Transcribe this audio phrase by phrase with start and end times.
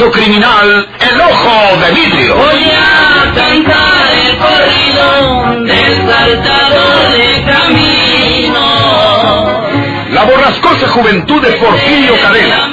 [0.00, 2.34] caso criminal El Ojo de Vidrio.
[2.34, 5.06] Voy a cantar el corrido
[5.66, 8.64] del saltador de camino.
[10.12, 12.70] La borrascosa juventud de Porfirio Cadena.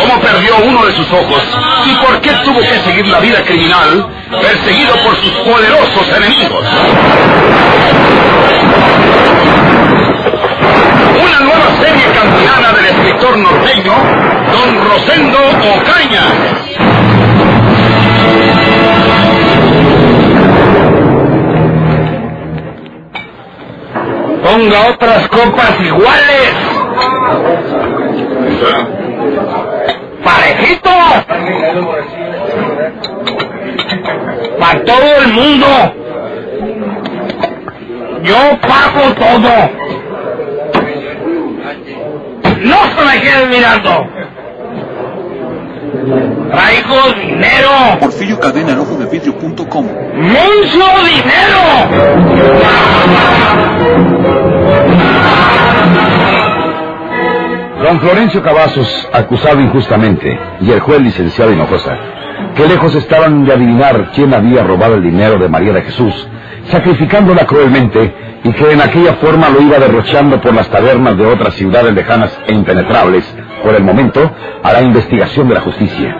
[0.00, 1.42] Cómo perdió uno de sus ojos
[1.86, 4.06] y por qué tuvo que seguir la vida criminal
[4.42, 6.66] perseguido por sus poderosos enemigos.
[11.24, 12.85] Una nueva serie campeana del
[13.16, 13.92] escritor norteño,
[14.52, 15.38] Don Rosendo
[15.74, 16.24] Ocaña.
[24.44, 26.52] Ponga otras copas iguales.
[30.24, 30.90] Parejito.
[34.58, 35.66] Para todo el mundo.
[38.22, 39.86] Yo pago todo.
[42.66, 44.06] No se me mirando.
[46.50, 47.70] Traigo dinero.
[48.00, 49.86] Porfirio Cadena, el ojo de vidrio.com.
[50.14, 51.62] ¡Mucho dinero!
[57.82, 61.96] Don Florencio Cavazos, acusado injustamente, y el juez licenciado Hinojosa,
[62.56, 66.26] que lejos estaban de adivinar quién había robado el dinero de María de Jesús,
[66.64, 68.12] sacrificándola cruelmente,
[68.46, 72.38] y que en aquella forma lo iba derrochando por las tabernas de otras ciudades lejanas
[72.46, 73.24] e impenetrables,
[73.64, 74.30] por el momento,
[74.62, 76.16] a la investigación de la justicia.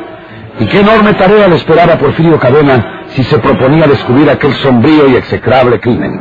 [0.58, 5.08] Y qué enorme tarea le esperaba a Porfirio Cadena si se proponía descubrir aquel sombrío
[5.08, 6.20] y execrable crimen.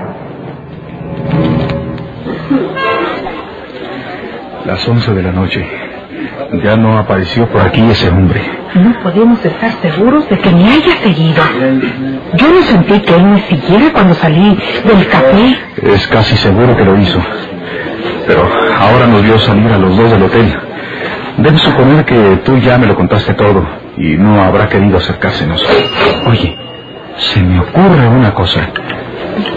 [4.64, 5.66] Las once de la noche.
[6.64, 8.42] Ya no apareció por aquí ese hombre.
[8.76, 11.42] No podemos estar seguros de que me haya seguido.
[12.34, 15.58] Yo no sentí que él me siguiera cuando salí del café.
[15.82, 17.20] Es casi seguro que lo hizo.
[18.28, 18.50] Pero
[18.80, 20.60] ahora nos vio salir a los dos del hotel.
[21.38, 23.66] Debo suponer que tú ya me lo contaste todo
[23.98, 25.64] y no habrá querido acercársenos.
[26.28, 26.58] Oye,
[27.18, 28.70] se me ocurre una cosa.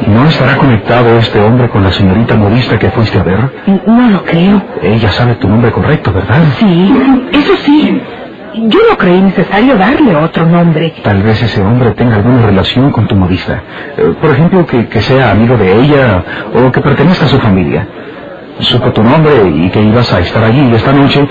[0.07, 3.39] ¿No estará conectado este hombre con la señorita modista que fuiste a ver?
[3.87, 4.63] No lo creo.
[4.83, 6.43] Ella sabe tu nombre correcto, ¿verdad?
[6.59, 6.95] Sí,
[7.33, 8.01] eso sí.
[8.55, 10.95] Yo no creí necesario darle otro nombre.
[11.03, 13.63] Tal vez ese hombre tenga alguna relación con tu modista.
[13.97, 16.25] Eh, por ejemplo, que, que sea amigo de ella
[16.55, 17.87] o que pertenezca a su familia.
[18.61, 21.29] Supo tu nombre y que ibas a estar allí esta noche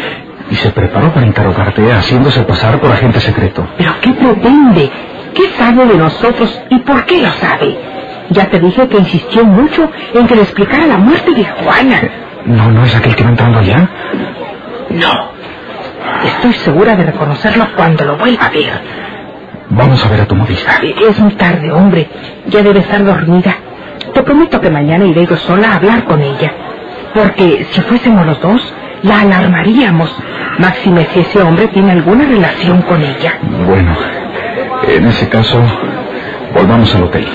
[0.50, 3.68] y se preparó para interrogarte haciéndose pasar por agente secreto.
[3.78, 4.90] ¿Pero qué pretende?
[5.34, 7.78] ¿Qué sabe de nosotros y por qué lo sabe?
[8.30, 12.02] Ya te dije que insistió mucho en que le explicara la muerte de Juana.
[12.46, 13.90] ¿No, no es aquel que va entrando allá?
[14.90, 15.32] No.
[16.26, 18.82] Estoy segura de reconocerlo cuando lo vuelva a ver.
[19.70, 20.72] Vamos a ver a tu modista.
[21.10, 22.10] Es muy tarde, hombre.
[22.48, 23.56] Ya debe estar dormida.
[24.14, 26.54] Te prometo que mañana iré yo sola a hablar con ella.
[27.14, 28.74] Porque si fuésemos los dos,
[29.04, 30.16] la alarmaríamos.
[30.60, 33.38] Máxime si ese hombre tiene alguna relación con ella.
[33.66, 33.96] Bueno,
[34.88, 35.62] en ese caso,
[36.58, 37.28] volvamos al hotel.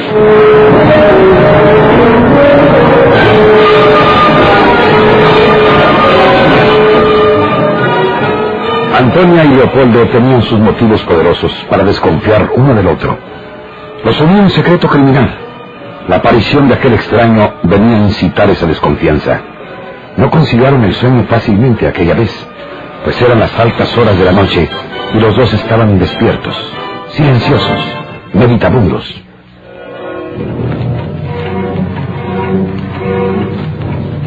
[8.98, 13.18] Antonia y Leopoldo tenían sus motivos poderosos para desconfiar uno del otro.
[14.04, 15.38] Los unía un secreto criminal.
[16.08, 19.40] La aparición de aquel extraño venía a incitar esa desconfianza.
[20.16, 22.46] No conciliaron el sueño fácilmente aquella vez,
[23.04, 24.68] pues eran las altas horas de la noche
[25.14, 26.54] y los dos estaban despiertos,
[27.10, 28.01] silenciosos,
[28.34, 29.22] meditabundos.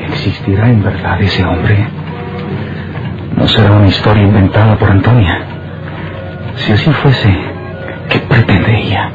[0.10, 1.88] ¿Existirá en verdad ese hombre?
[3.36, 5.42] ¿No será una historia inventada por Antonia?
[6.56, 7.36] Si así fuese,
[8.10, 9.12] ¿qué pretende ella?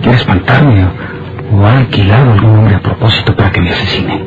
[0.00, 0.86] ¿Quiere espantarme
[1.52, 4.24] o, ha alquilado algún hombre a propósito para que me asesine?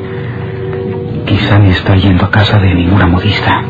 [1.26, 3.62] Quizá ni está yendo a casa de ninguna modista.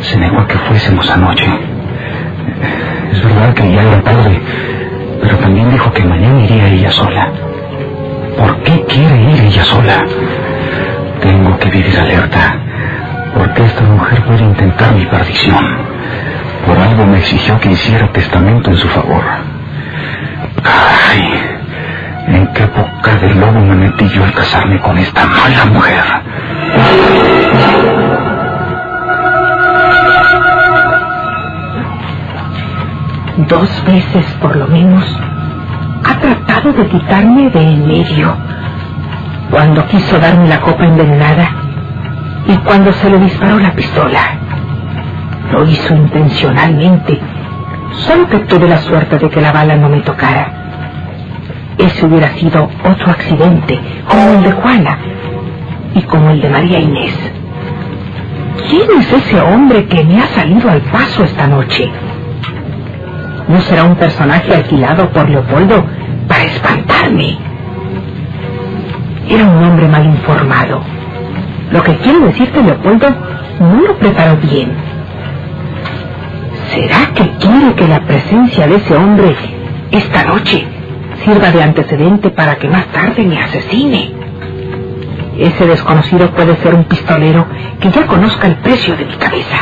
[0.00, 1.75] Se negó a que fuésemos anoche.
[3.12, 4.40] Es verdad que ya era tarde,
[5.22, 7.30] pero también dijo que mañana iría ella sola.
[8.36, 10.04] ¿Por qué quiere ir ella sola?
[11.20, 12.56] Tengo que vivir alerta,
[13.34, 15.64] porque esta mujer puede intentar mi perdición.
[16.66, 19.24] Por algo me exigió que hiciera testamento en su favor.
[20.64, 21.40] Ay,
[22.28, 26.04] ¿en qué boca del lobo me metí yo al casarme con esta mala mujer?
[33.48, 35.04] Dos veces, por lo menos,
[36.04, 38.34] ha tratado de quitarme de en medio.
[39.50, 41.48] Cuando quiso darme la copa envenenada
[42.48, 44.20] y cuando se le disparó la pistola.
[45.52, 47.20] Lo hizo intencionalmente,
[47.92, 50.52] solo que tuve la suerte de que la bala no me tocara.
[51.78, 54.98] Ese hubiera sido otro accidente, como el de Juana
[55.94, 57.14] y como el de María Inés.
[58.68, 61.88] ¿Quién es ese hombre que me ha salido al paso esta noche?
[63.48, 65.84] ¿No será un personaje alquilado por Leopoldo
[66.28, 67.38] para espantarme?
[69.28, 70.82] Era un hombre mal informado.
[71.70, 73.08] Lo que quiero decirte, Leopoldo,
[73.60, 74.72] no lo preparó bien.
[76.72, 79.36] ¿Será que quiere que la presencia de ese hombre
[79.92, 80.66] esta noche
[81.24, 84.12] sirva de antecedente para que más tarde me asesine?
[85.38, 87.46] Ese desconocido puede ser un pistolero
[87.80, 89.58] que ya conozca el precio de mi cabeza.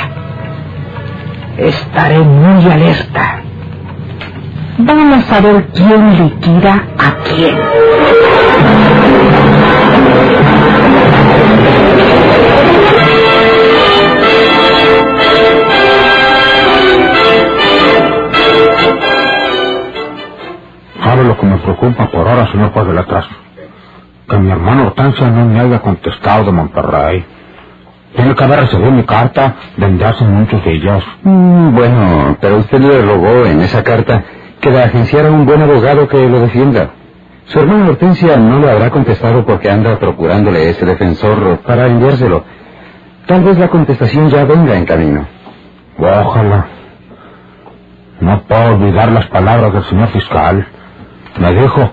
[1.58, 3.43] Estaré muy alerta.
[4.78, 7.56] Vamos a ver quién liquida a quién.
[21.02, 23.26] ¿Sabe lo que me preocupa por ahora, señor juez de letras?
[24.28, 27.24] Que mi hermano Hortensia no me haya contestado de Monterrey.
[28.16, 31.04] Tiene que haber recibido mi carta donde hacen muchos de ellos.
[31.22, 34.22] Mm, bueno, pero usted le rogó en esa carta
[34.64, 36.88] que le agenciara un buen abogado que lo defienda.
[37.44, 42.44] Su hermana Hortensia no le habrá contestado porque anda procurándole ese defensor para enviárselo.
[43.26, 45.26] Tal vez la contestación ya venga en camino.
[45.98, 46.66] Ojalá.
[48.20, 50.66] No puedo olvidar las palabras del señor fiscal.
[51.38, 51.90] Me dijo,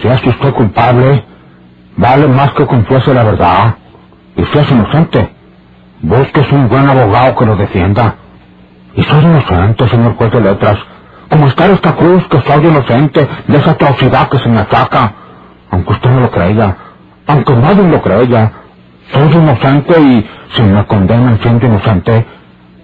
[0.00, 1.24] si es usted culpable,
[1.96, 3.74] vale más que confiese la verdad.
[4.36, 5.28] Y si es inocente,
[6.02, 8.14] busques un buen abogado que lo defienda.
[8.94, 10.93] Y soy inocente, señor juez de letras.
[11.28, 15.12] Como está esta cruz que soy inocente de esa atrocidad que se me ataca.
[15.70, 16.76] Aunque usted no lo crea,
[17.26, 18.52] aunque nadie lo crea,
[19.12, 22.26] soy inocente y si me condenan siendo inocente,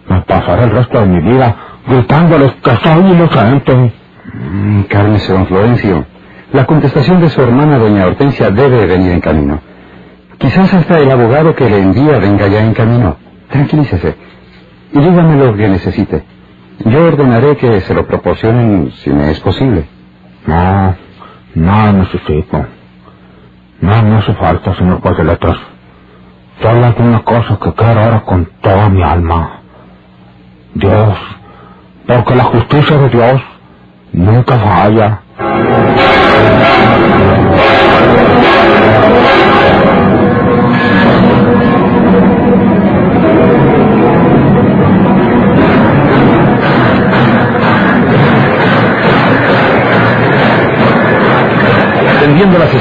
[0.09, 1.57] me pasaré el resto de mi vida
[1.87, 3.93] gritándoles que soy inocente.
[4.33, 6.05] Mm, cálmese, don Florencio.
[6.53, 9.61] La contestación de su hermana, doña Hortensia, debe venir en camino.
[10.39, 13.17] Quizás hasta el abogado que le envía venga ya en camino.
[13.51, 14.17] Tranquilícese.
[14.93, 16.25] Y dígame lo que necesite.
[16.85, 19.87] Yo ordenaré que se lo proporcionen si me es posible.
[20.47, 20.97] No,
[21.55, 22.67] no necesito.
[23.81, 25.57] No me hace falta, señor juez de letras.
[26.61, 29.61] Solo una cosa que quiero ahora con toda mi alma.
[30.75, 31.19] Dios.
[32.07, 33.43] Porque la justicia de Dios
[34.13, 35.21] nunca falla.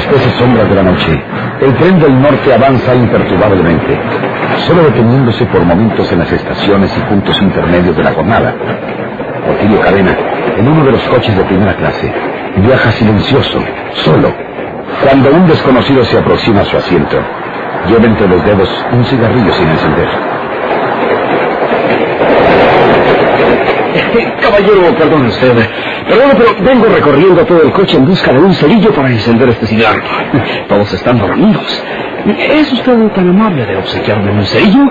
[0.00, 1.22] Espesas sombras de la noche,
[1.60, 3.98] el tren del norte avanza imperturbablemente,
[4.66, 8.54] solo deteniéndose por momentos en las estaciones y puntos intermedios de la jornada.
[9.46, 10.16] Porfirio Cadena,
[10.56, 12.12] en uno de los coches de primera clase,
[12.56, 13.58] viaja silencioso,
[14.04, 14.32] solo.
[15.04, 17.16] Cuando un desconocido se aproxima a su asiento,
[17.88, 20.39] lleva entre los dedos un cigarrillo sin encender.
[24.40, 25.54] Caballero, perdón usted.
[26.08, 29.66] Perdón, pero vengo recorriendo todo el coche en busca de un cerillo para encender este
[29.66, 30.02] cigarro.
[30.68, 31.82] Todos están dormidos.
[32.26, 34.90] ¿Es usted tan amable de obsequiarme un cerillo?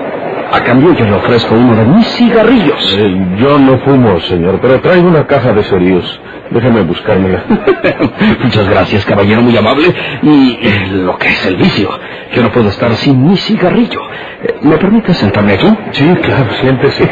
[0.52, 2.96] A cambio yo le ofrezco uno de mis cigarrillos.
[2.98, 6.20] Eh, yo no fumo, señor, pero traigo una caja de cerillos.
[6.50, 7.44] Déjeme buscármela.
[8.42, 9.94] Muchas gracias, caballero muy amable.
[10.22, 11.88] Y eh, lo que es el vicio,
[12.32, 14.00] yo no puedo estar sin mi cigarrillo.
[14.42, 15.68] Eh, ¿Me permite sentarme aquí?
[15.92, 17.08] Sí, claro, siéntese.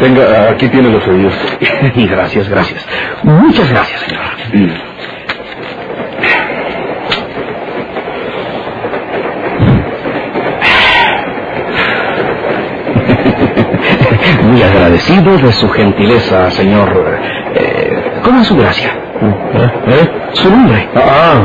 [0.00, 1.34] Venga, aquí tiene los cerillos.
[2.10, 2.86] gracias, gracias.
[3.22, 4.22] Muchas gracias, señor.
[14.44, 17.20] Muy agradecido de su gentileza, señor.
[17.54, 18.90] Eh, ¿Cómo es su gracia?
[19.86, 20.08] ¿Eh?
[20.32, 20.88] Su nombre.
[20.94, 21.40] Ah,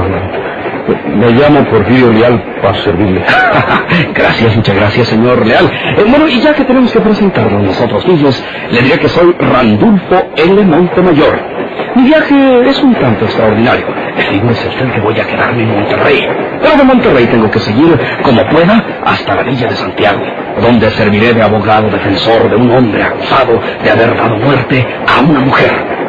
[0.87, 3.23] me llamo Porfirio Leal para servirle.
[4.13, 5.65] gracias, muchas gracias, señor Leal.
[5.65, 10.31] Eh, bueno, y ya que tenemos que presentarnos nosotros mismos, le diré que soy Randulfo
[10.35, 10.65] L.
[10.65, 11.55] Montemayor.
[11.95, 13.85] Mi viaje es un tanto extraordinario.
[14.29, 16.27] Figúrese usted que voy a quedarme en Monterrey.
[16.61, 20.21] Pero de Monterrey tengo que seguir como pueda hasta la villa de Santiago,
[20.61, 25.39] donde serviré de abogado defensor de un hombre acusado de haber dado muerte a una
[25.39, 26.04] mujer.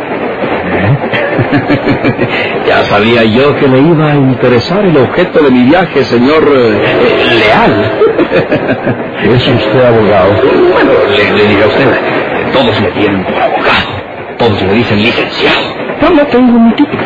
[2.66, 6.80] ya sabía yo que le iba a interesar el objeto de mi viaje, señor eh,
[7.38, 7.92] Leal.
[9.34, 10.32] ¿Es usted abogado?
[10.72, 11.88] Bueno, le, le diré a usted,
[12.52, 13.88] todos me tienen por abogado,
[14.38, 15.76] todos me dicen licenciado.
[16.00, 17.02] Pero no tengo mi título.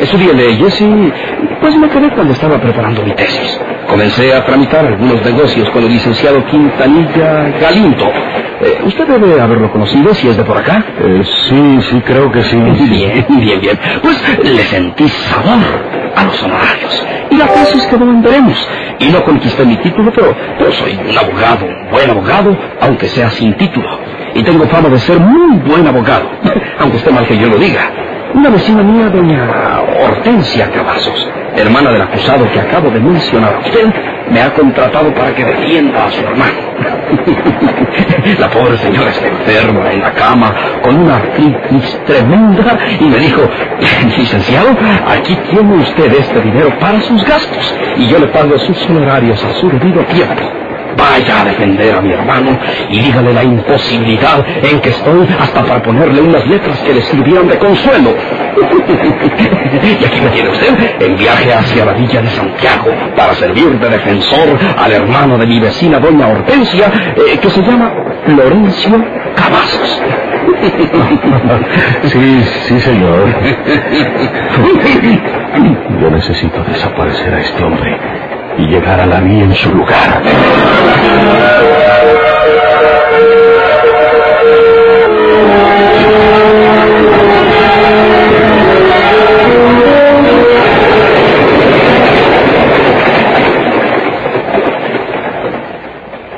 [0.00, 1.12] Estudié leyes y
[1.60, 3.60] pues me quedé cuando estaba preparando mi tesis.
[3.86, 8.10] Comencé a tramitar algunos negocios con el licenciado Quintanilla Galindo.
[8.84, 10.84] Usted debe haberlo conocido si es de por acá.
[10.98, 12.56] Eh, sí, sí, creo que sí.
[12.56, 13.78] Bien, bien, bien.
[14.02, 15.58] Pues le sentí sabor
[16.16, 17.06] a los honorarios.
[17.30, 18.68] Y la tesis que no veremos.
[18.98, 23.30] Y no conquisté mi título, pero, pero soy un abogado, un buen abogado, aunque sea
[23.30, 23.88] sin título.
[24.34, 26.30] Y tengo fama de ser muy buen abogado,
[26.78, 27.90] aunque esté mal que yo lo diga.
[28.34, 29.48] Una vecina mía, doña
[30.04, 31.28] Hortensia Cavazos,
[31.62, 33.86] hermana del acusado que acabo de mencionar a usted,
[34.30, 36.70] me ha contratado para que defienda a su hermano.
[38.38, 43.42] La pobre señora está enferma en la cama con una artritis tremenda y me dijo,
[44.16, 44.70] licenciado,
[45.06, 49.52] aquí tiene usted este dinero para sus gastos y yo le pago sus honorarios a
[49.54, 50.69] su debido tiempo.
[50.96, 55.82] Vaya a defender a mi hermano y dígale la imposibilidad en que estoy hasta para
[55.82, 58.10] ponerle unas letras que le sirvieran de consuelo.
[60.00, 63.88] y aquí me tiene usted en viaje hacia la villa de Santiago para servir de
[63.88, 67.92] defensor al hermano de mi vecina doña Hortensia, eh, que se llama
[68.24, 69.04] Florencio
[69.34, 70.02] Cavazos.
[72.04, 73.28] Sí, sí, señor.
[76.00, 77.98] Yo necesito desaparecer a este hombre
[78.60, 80.22] y llegar a la vía en su lugar.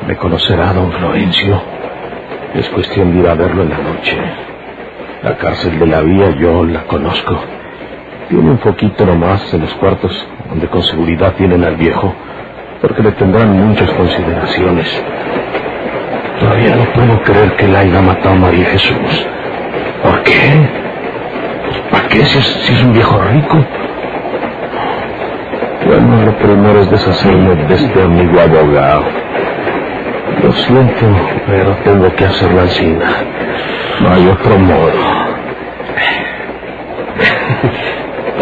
[0.06, 1.60] ¿Me conocerá don Florencio?
[2.54, 4.16] Es cuestión de ir a verlo en la noche.
[5.22, 7.61] La cárcel de la vía yo la conozco.
[8.28, 12.14] Tiene un foquito nomás en los cuartos donde con seguridad tienen al viejo,
[12.80, 15.04] porque le tendrán muchas consideraciones.
[16.40, 19.26] Todavía no puedo creer que la haya matado a María Jesús.
[20.02, 20.68] ¿Por qué?
[21.90, 23.58] ¿Para qué si es, si es un viejo rico?
[25.86, 29.04] Bueno, lo primero es deshacerme de este amigo abogado.
[30.42, 31.06] Lo siento,
[31.46, 33.06] pero tengo que hacer la encina.
[34.00, 35.22] No hay otro modo.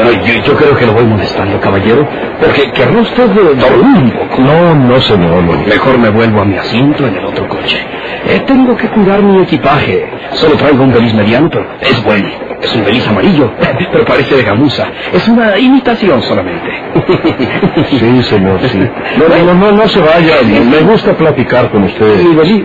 [0.02, 2.06] Bueno, yo, yo creo que lo voy molestando, caballero,
[2.40, 4.40] porque querrá usted dormir un poco.
[4.42, 5.42] No, no, señor.
[5.42, 5.52] no.
[5.66, 7.84] Mejor me vuelvo a mi asiento en el otro coche.
[8.26, 10.08] Eh, tengo que cuidar mi equipaje.
[10.32, 12.28] Solo traigo un beliz mediano, pero es bueno.
[12.62, 13.50] Es un beliz amarillo,
[13.92, 14.86] pero parece de gamuza.
[15.12, 16.70] Es una imitación solamente.
[17.90, 18.78] Sí, señor, sí.
[18.78, 20.36] No, no, no, no, no se vaya.
[20.44, 22.22] Me gusta platicar con usted.
[22.22, 22.64] Mi beliz.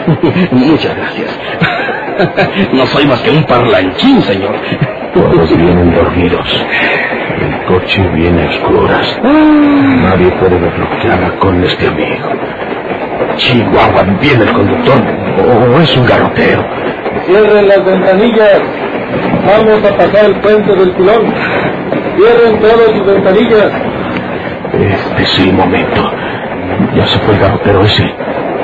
[0.52, 1.30] Muchas gracias.
[2.72, 4.54] No soy más que un parlanchín, señor.
[5.16, 6.66] Todos vienen dormidos.
[7.40, 9.18] El coche viene a oscuras.
[9.22, 12.28] Nadie puede ver lo que haga con este amigo.
[13.36, 15.02] Chihuahua, viene el conductor
[15.38, 16.62] o es un garotero.
[17.24, 18.60] Cierren las ventanillas.
[19.46, 21.34] Vamos a pasar el puente del pilón.
[22.16, 23.72] Cierren todas sus ventanillas.
[24.74, 26.10] Este sí, momento.
[26.94, 28.04] Ya se fue el garotero ese.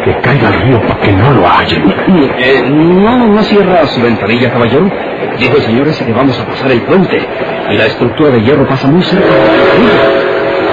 [0.04, 1.94] Que caiga al río para que no lo hallen.
[2.38, 4.90] Eh, no, no cierra su ventanilla, caballero.
[5.38, 7.25] Dijo el señor ese que vamos a pasar el puente.
[7.71, 9.28] Y la estructura de hierro pasa muy cerca.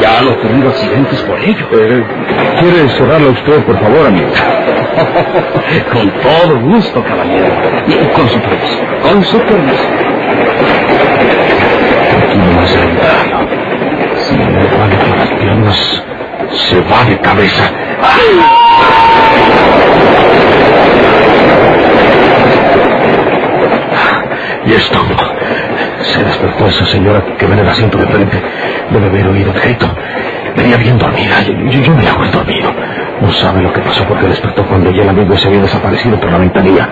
[0.02, 1.68] Ya han ocurrido accidentes por ello.
[1.74, 2.04] Eh,
[2.60, 4.28] ¿Quiere cerrarlo usted, por favor, amigo?
[5.94, 7.48] Con todo gusto, caballero.
[8.16, 8.80] Con su permiso.
[9.04, 9.84] Con su permiso.
[12.18, 13.48] Aquí el daño.
[14.28, 16.04] Si me vale con las piernas,
[16.70, 17.72] se va de cabeza.
[24.66, 25.00] Y esto.
[26.02, 28.42] Se despertó esa señora que ve en el asiento de frente.
[28.92, 29.88] Debe haber oído el grito.
[30.56, 31.42] Venía bien dormida.
[31.42, 32.74] Yo, yo, me hago el dormido.
[33.22, 36.32] No sabe lo que pasó porque despertó cuando ya el amigo se había desaparecido por
[36.32, 36.90] la ventanilla.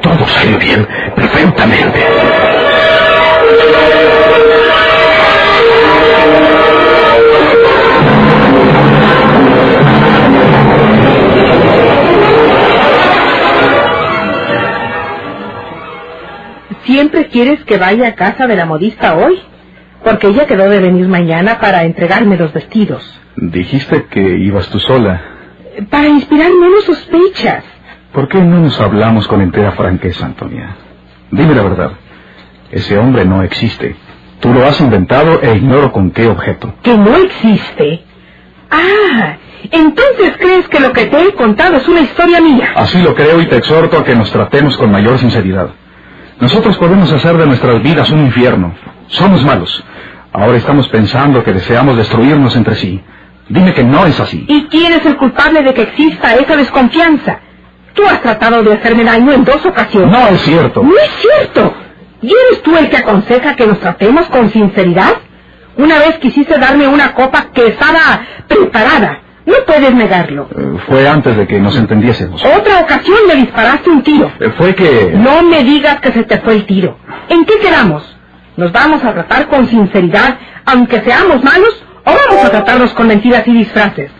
[0.00, 2.00] Todo salió bien, perfectamente.
[16.92, 19.40] ¿Siempre quieres que vaya a casa de la modista hoy?
[20.04, 23.02] Porque ella quedó de venir mañana para entregarme los vestidos.
[23.34, 25.22] Dijiste que ibas tú sola.
[25.88, 27.64] Para inspirar menos sospechas.
[28.12, 30.76] ¿Por qué no nos hablamos con entera franqueza, Antonia?
[31.30, 31.92] Dime la verdad.
[32.70, 33.96] Ese hombre no existe.
[34.40, 36.74] Tú lo has inventado e ignoro con qué objeto.
[36.82, 38.04] ¿Que no existe?
[38.70, 39.38] Ah,
[39.70, 42.72] entonces crees que lo que te he contado es una historia mía.
[42.76, 45.70] Así lo creo y te exhorto a que nos tratemos con mayor sinceridad.
[46.40, 48.74] Nosotros podemos hacer de nuestras vidas un infierno.
[49.08, 49.84] Somos malos.
[50.32, 53.02] Ahora estamos pensando que deseamos destruirnos entre sí.
[53.48, 54.44] Dime que no es así.
[54.48, 57.38] ¿Y quién es el culpable de que exista esa desconfianza?
[57.94, 60.10] Tú has tratado de hacerme daño en dos ocasiones.
[60.10, 60.82] No es cierto.
[60.82, 61.74] No es cierto.
[62.22, 65.14] ¿Y eres tú el que aconseja que nos tratemos con sinceridad?
[65.76, 69.21] Una vez quisiste darme una copa que estaba preparada.
[69.44, 70.48] No puedes negarlo.
[70.56, 72.42] Eh, Fue antes de que nos entendiésemos.
[72.44, 74.30] Otra ocasión me disparaste un tiro.
[74.38, 75.12] Eh, Fue que...
[75.14, 76.98] No me digas que se te fue el tiro.
[77.28, 78.16] ¿En qué quedamos?
[78.56, 83.46] ¿Nos vamos a tratar con sinceridad, aunque seamos malos, o vamos a tratarnos con mentiras
[83.48, 84.10] y disfraces.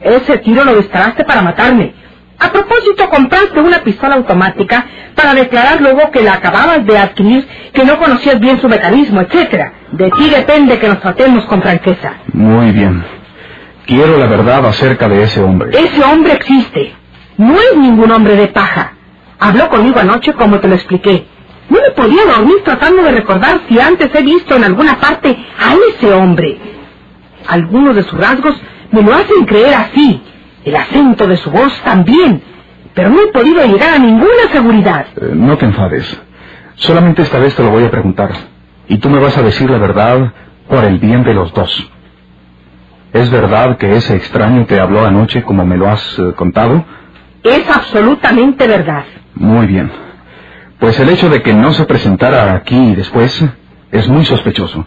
[0.00, 1.94] Ese tiro lo disparaste para matarme.
[2.38, 7.84] A propósito, compraste una pistola automática para declarar luego que la acababas de adquirir, que
[7.84, 9.72] no conocías bien su mecanismo, etcétera.
[9.92, 12.14] De ti depende que nos tratemos con franqueza.
[12.32, 13.04] Muy bien.
[13.86, 15.70] Quiero la verdad acerca de ese hombre.
[15.76, 16.94] Ese hombre existe.
[17.36, 18.94] No es ningún hombre de paja.
[19.38, 21.26] Habló conmigo anoche como te lo expliqué.
[21.68, 25.74] No me podía dormir tratando de recordar si antes he visto en alguna parte a
[25.90, 26.58] ese hombre.
[27.48, 28.54] Algunos de sus rasgos
[28.90, 30.22] me lo hacen creer así.
[30.64, 32.42] El acento de su voz también.
[32.94, 35.06] Pero no he podido llegar a ninguna seguridad.
[35.16, 36.20] Eh, no te enfades.
[36.76, 38.30] Solamente esta vez te lo voy a preguntar.
[38.88, 40.32] Y tú me vas a decir la verdad
[40.68, 41.90] por el bien de los dos.
[43.12, 46.84] ¿Es verdad que ese extraño te habló anoche como me lo has eh, contado?
[47.42, 49.04] Es absolutamente verdad.
[49.34, 49.90] Muy bien.
[50.78, 53.44] Pues el hecho de que no se presentara aquí después
[53.90, 54.86] es muy sospechoso.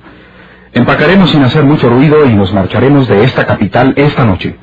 [0.74, 4.58] Empacaremos sin hacer mucho ruido y nos marcharemos de esta capital esta noche.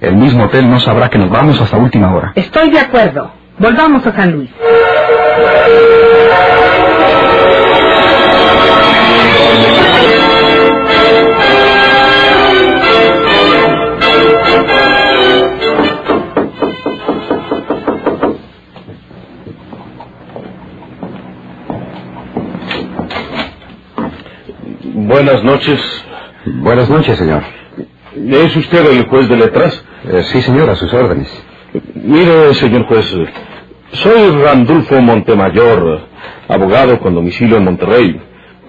[0.00, 2.32] El mismo hotel no sabrá que nos vamos hasta última hora.
[2.34, 3.32] Estoy de acuerdo.
[3.58, 4.50] Volvamos a San Luis.
[25.30, 25.80] Buenas noches.
[26.44, 27.44] Buenas noches, señor.
[28.16, 29.84] ¿Es usted el juez de letras?
[30.10, 31.28] Eh, sí, señor, a sus órdenes.
[31.94, 33.06] Mire, señor juez,
[33.92, 36.00] soy Randulfo Montemayor,
[36.48, 38.20] abogado con domicilio en Monterrey.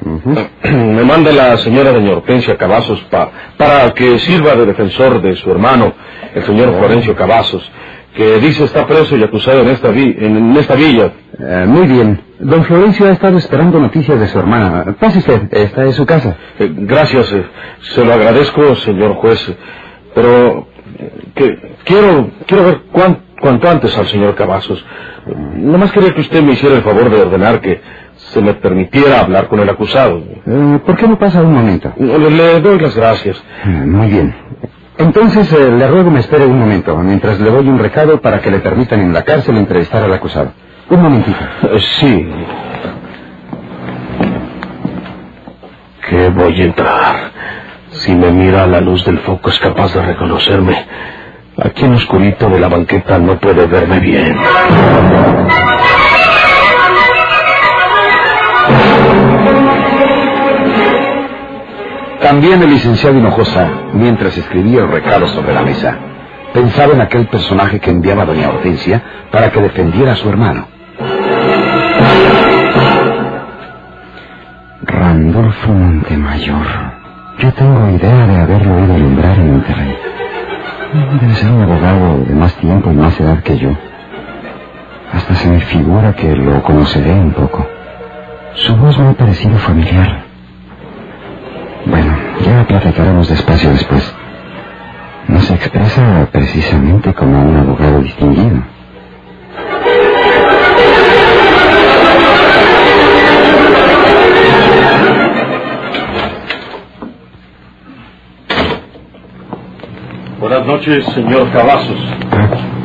[0.63, 5.49] Me manda la señora doña Hortensia Cavazos pa- para que sirva de defensor de su
[5.49, 5.93] hermano,
[6.35, 7.67] el señor Florencio Cavazos,
[8.15, 11.11] que dice está preso y acusado en esta, vi- en, en esta villa.
[11.43, 12.21] Eh, muy bien.
[12.39, 14.95] Don Florencio ha estado esperando noticias de su hermana.
[14.99, 16.35] Pase usted, esta es su casa.
[16.59, 17.45] Eh, gracias, eh,
[17.95, 19.39] se lo agradezco, señor juez,
[20.13, 20.67] pero
[21.35, 24.83] que quiero quiero ver cuán- cuanto antes al señor Cavazos.
[25.55, 27.81] Nomás quería que usted me hiciera el favor de ordenar que
[28.15, 30.21] se me permitiera hablar con el acusado.
[30.85, 31.91] ¿Por qué no pasa un momento?
[31.97, 33.41] Le, le doy las gracias.
[33.65, 34.35] Muy bien.
[34.97, 38.51] Entonces, eh, le ruego me espere un momento, mientras le doy un recado para que
[38.51, 40.51] le permitan en la cárcel entrevistar al acusado.
[40.91, 41.39] Un momentito.
[41.73, 42.13] Eh, Sí.
[46.09, 47.31] ¿Qué voy a entrar?
[47.91, 50.75] Si me mira a la luz del foco es capaz de reconocerme.
[51.57, 54.35] Aquí en oscurito de la banqueta no puede verme bien.
[62.21, 65.97] También el licenciado Hinojosa, mientras escribía el recado sobre la mesa,
[66.53, 69.01] pensaba en aquel personaje que enviaba a doña Hortensia
[69.31, 70.67] para que defendiera a su hermano.
[75.11, 76.67] Randolfo Montemayor.
[77.39, 79.93] Yo tengo idea de haberlo oído nombrar en Monterrey.
[81.19, 83.71] Debe ser un abogado de más tiempo y más edad que yo.
[85.11, 87.67] Hasta se me figura que lo conoceré un poco.
[88.53, 90.23] Su voz me ha parecido familiar.
[91.87, 94.15] Bueno, ya platicaremos despacio después.
[95.27, 98.63] No se expresa precisamente como un abogado distinguido.
[110.81, 111.99] Noches, señor Cavazos.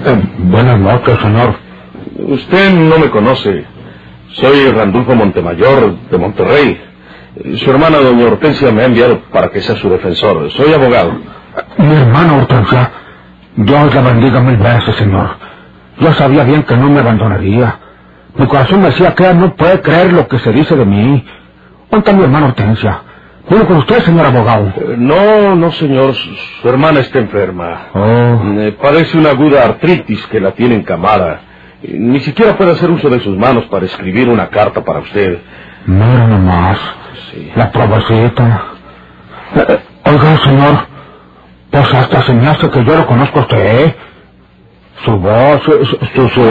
[0.05, 1.55] Eh, buenas noches, señor.
[2.19, 3.65] Usted no me conoce.
[4.33, 6.79] Soy Randulfo Montemayor, de Monterrey.
[7.57, 10.51] Su hermana, doña Hortensia, me ha enviado para que sea su defensor.
[10.51, 11.13] Soy abogado.
[11.79, 12.91] Mi hermano Hortensia,
[13.57, 15.31] Dios la bendiga mil veces, señor.
[15.99, 17.79] Yo sabía bien que no me abandonaría.
[18.37, 21.25] Mi corazón me decía que ella no puede creer lo que se dice de mí.
[21.91, 23.06] ¿Dónde está mi hermano Hortensia?
[23.49, 24.73] Vino con usted, señor abogado.
[24.77, 26.15] Eh, No, no, señor.
[26.15, 27.89] Su, hermana está enferma.
[27.95, 31.41] Oh, Eh, padece una aguda artritis que la tiene encamada.
[31.83, 35.39] Eh, Ni siquiera puede hacer uso de sus manos para escribir una carta para usted.
[35.87, 36.79] mira nomás.
[37.31, 37.53] Sí.
[37.55, 38.65] La provecita.
[39.55, 40.87] Eh, oiga, señor,
[41.71, 43.95] pues hasta se me hace que yo lo conozco a usted.
[45.05, 46.51] Su voz, su- su-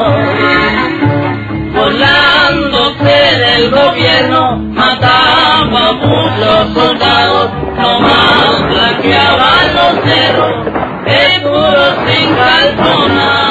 [6.39, 10.67] los soldados tomados, blanqueaban los cerros,
[11.05, 13.50] el puro sin calzonar.